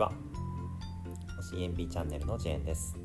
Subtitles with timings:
[0.00, 0.10] は。
[1.52, 2.96] CNB チャンネルのジェーンです。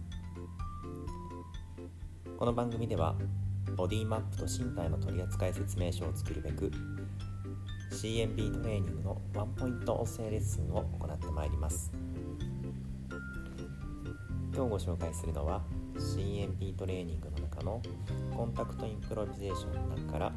[2.37, 3.15] この番組では
[3.75, 6.71] ボディマップと身体の取扱説明書を作るべく
[7.91, 11.91] CNB トレーニングのワンポイント音声レッスンを行ってまいります。
[14.53, 15.63] 今日ご紹介するのは
[15.97, 17.81] CNB トレーニングの中の
[18.37, 20.31] コンタクトインプロビゼーションの中から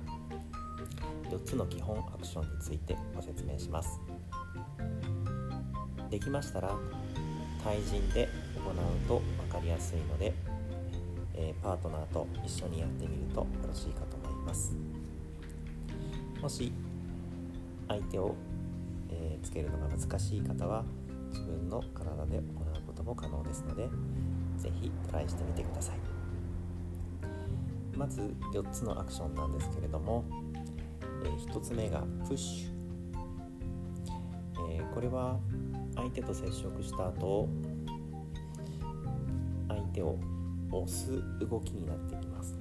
[1.30, 4.00] 4つの基本アクションについてご説明します。
[6.10, 6.74] できましたら
[7.62, 10.34] 対人で行うと分かりやすいので、
[11.34, 14.74] えー、パートナーと一緒にやってみるとよろしいかと思います。
[16.40, 16.72] もし
[17.88, 18.34] 相手を、
[19.10, 20.84] えー、つけるのが難しい方は
[21.30, 22.42] 自分の体で行う
[22.86, 23.88] ことも可能ですので
[24.56, 25.96] 是非トライしてみてください。
[27.96, 30.24] まず4つのアクションなんですけれども、
[31.24, 32.68] えー、1つ目がプッシュ、
[34.70, 35.40] えー、これは
[35.98, 37.48] 相手と接触した後
[39.66, 40.16] 相手を
[40.70, 42.56] 押す動きになってきます。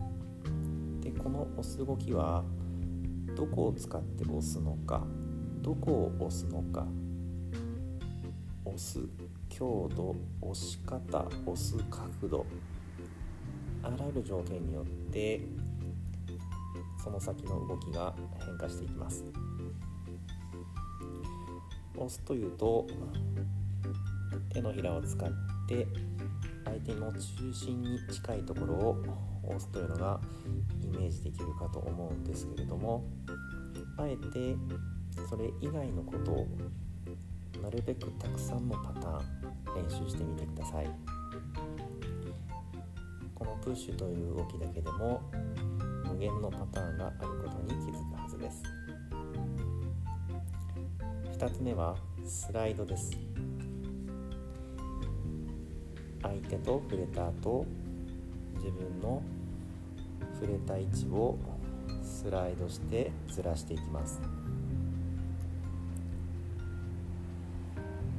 [1.02, 2.44] でこの押す動きは
[3.36, 5.06] どこを使って押すのか
[5.62, 6.88] どこを押すのか
[8.66, 9.00] 押す
[9.50, 12.46] 強度押し方押す角度
[13.84, 15.42] あらゆる条件によって
[17.04, 19.24] その先の動きが変化していきます。
[21.98, 22.88] 押すというと
[24.54, 25.30] 手のひらを使っ
[25.68, 25.88] て
[26.66, 27.20] 相手の中
[27.54, 29.04] 心に近いところを
[29.44, 30.20] 押すというのが
[30.84, 33.04] イメージできるかと思うんですけれども
[33.98, 34.56] あえて
[35.30, 36.48] それ以外のことを
[37.62, 40.90] なるべくたくさんのパターン練習してみてください。
[43.34, 45.22] このプッシュという動きだけでも
[46.06, 48.64] 無限のパターンがあることに気づくはずです。
[51.38, 53.12] 2つ目はスライドです。
[56.24, 57.64] 相手と触れた後
[58.56, 59.22] 自分の
[60.34, 61.38] 触れた位置を
[62.02, 64.20] スライドしてずらしていきます。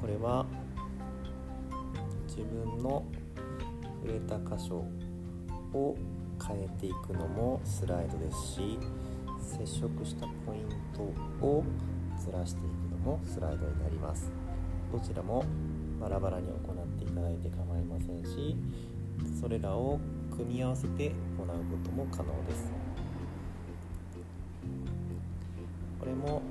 [0.01, 0.47] これは
[2.29, 3.05] 自分の
[4.01, 4.85] 触れた箇所
[5.77, 5.97] を
[6.47, 8.79] 変えていくのもスライドですし
[9.59, 11.03] 接触したポイント
[11.45, 11.65] を
[12.17, 12.88] ずらしていく。
[13.09, 14.31] のスライドになります。
[14.93, 15.45] どちらも
[16.01, 18.57] バラバラに行っていただいて構いませんし
[19.39, 19.99] それらを
[20.31, 21.55] 組み合わせて行うこ
[21.85, 22.71] とも可能です。
[25.99, 26.43] これも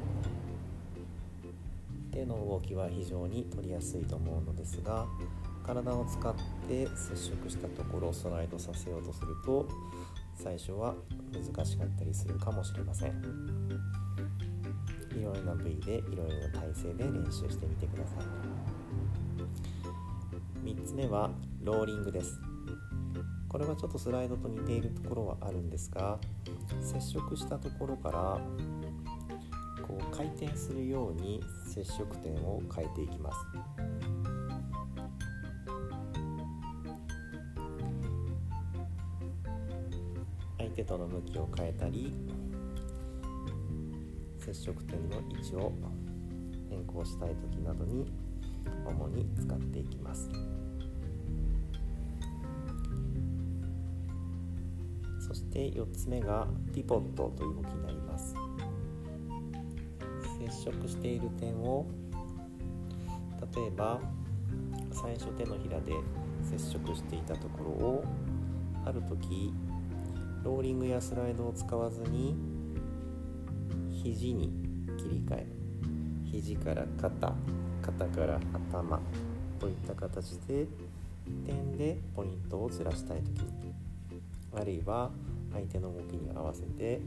[2.11, 5.05] 手の動きは非常に取りやすいと思うのですが
[5.65, 6.35] 体を使っ
[6.67, 9.67] て接触したところをスライドさせようとすると
[10.35, 10.95] 最初は
[11.31, 14.06] 難しかったりするかもしれません。
[15.17, 18.25] いろいろな部位でいろいろな体勢で練習してみてください。
[20.63, 22.39] 3つ目はローリングです。
[23.49, 26.19] これはちょっとスライドと似ているところはあるんですが
[26.81, 28.41] 接触したところから
[29.87, 33.37] こう回転するように接触点を変えていきます。
[40.57, 42.13] 相手との向きを変えたり
[44.47, 45.73] 接触点の位置を
[46.69, 48.09] 変更したい時などに
[48.85, 50.29] 主に使っていきます。
[55.19, 58.35] そして4つ目がピポットという動きになります。
[60.39, 61.85] 接触している点を
[63.53, 63.99] 例えば
[64.93, 65.91] 最初手のひらで
[66.41, 68.05] 接触していたところを
[68.85, 69.53] ある時
[70.41, 72.56] ローリングやスライドを使わずに
[74.03, 74.51] 肘に
[74.97, 75.47] 切り替え
[76.31, 77.33] 肘から肩
[77.81, 78.39] 肩から
[78.71, 78.99] 頭
[79.59, 80.67] といった形で
[81.45, 83.73] 点でポイントをずらしたい時に
[84.55, 85.11] あるいは
[85.51, 87.01] 相手の動きに合わせて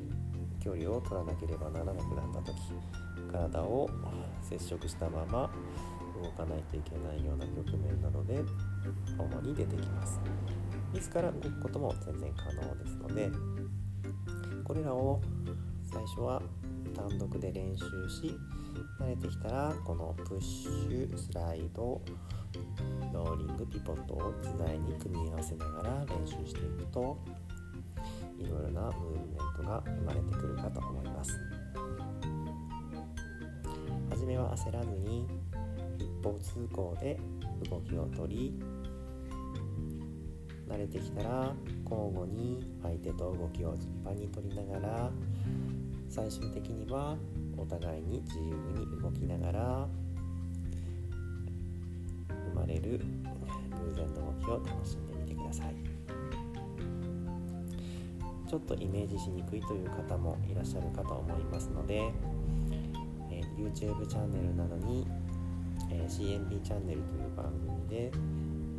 [0.63, 2.57] 距離を取らなければならなくなった時
[3.31, 3.89] 体を
[4.43, 5.51] 接触したまま
[6.23, 8.43] 動かないといけないような局面なので
[9.19, 10.21] 主に出てきます。
[10.93, 12.97] 自ら動くことも全然可能です。
[12.97, 13.31] ので
[14.65, 15.21] これらを
[15.93, 16.43] 最初は
[17.09, 18.39] 単独で練習し
[19.01, 22.03] 慣れてきたらこのプッシュスライド
[23.13, 27.19] ローリングピポットを自在に組み合わせながら練習していくと
[28.39, 31.39] いろいろなムーブメントが生まれてくるかと思います。
[34.11, 35.27] 初めは焦らずに
[35.99, 37.19] 一方通行で
[37.71, 38.61] 動きをとり
[40.69, 41.55] 慣れてきたら
[41.85, 45.11] 交互に相手と動きを順番に取りながら
[46.11, 47.17] 最終的には
[47.57, 49.89] お互いに自由に動きながら
[52.53, 53.01] 生まれる
[53.87, 56.01] 偶然の動きを楽しんでみてください。
[58.51, 62.13] ちょっとイメージしにくいという方もいらっしゃるかと思いますので、
[63.31, 65.07] え YouTube チャンネルなどに、
[65.89, 68.11] え CMB チャンネルという番組で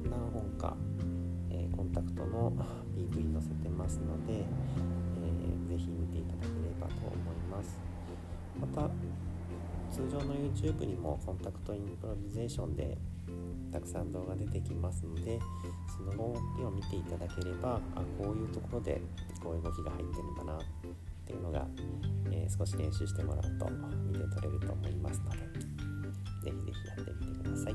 [0.09, 0.75] 何本か、
[1.49, 2.51] えコンタクトの
[2.93, 4.45] PV 載せてますので、え、
[5.71, 7.79] ぜひ見ていただければと思います。
[8.59, 8.89] また
[9.89, 12.97] 通常の YouTube にもコンタクトインプロビゼーションで
[13.71, 15.39] たくさん動画出てきますので
[15.95, 19.01] その動きを見ていただければあこういうところで
[19.43, 20.59] こういう動きが入ってるんだなっ
[21.25, 21.65] ていうのが、
[22.31, 25.45] えー、少し練習してもらうと見て取れると思いますのでぜ
[26.45, 27.73] ひぜひやってみてください。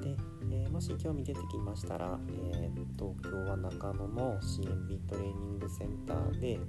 [0.00, 0.16] で、
[0.50, 6.60] えー、もし興味出てきましたら、えー、東京は中野の CMB トレーニングセンターで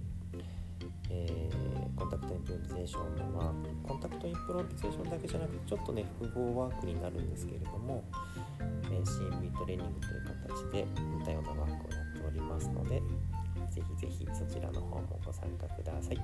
[1.12, 3.54] えー、コンタクトインプロビゼーションは
[3.84, 8.04] コンタクトインプロビゼーションだけじゃなくてちょっとね複合ワークになるんですけれども、
[8.92, 10.86] え、CMB トレーニングという形で
[11.18, 13.02] 似たようなワークをやっておりますので
[13.72, 16.22] ぜひぜひそちらの方もご参加ください、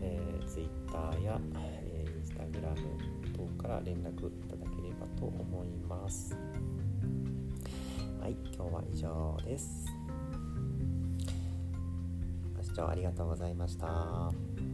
[0.00, 2.74] え、Twitter や、えー、Instagram
[3.36, 6.36] 等から連絡いただければと思います
[8.20, 9.86] はい今日は以上です
[12.56, 14.71] ご視聴ありがとうございました。